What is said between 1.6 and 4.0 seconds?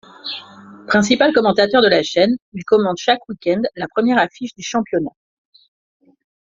de la chaîne, il commente chaque week-end la